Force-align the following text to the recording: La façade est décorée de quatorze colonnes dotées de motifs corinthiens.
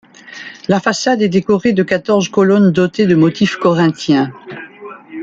La 0.67 0.79
façade 0.79 1.21
est 1.21 1.29
décorée 1.29 1.73
de 1.73 1.83
quatorze 1.83 2.27
colonnes 2.27 2.71
dotées 2.71 3.05
de 3.05 3.13
motifs 3.13 3.57
corinthiens. 3.57 4.31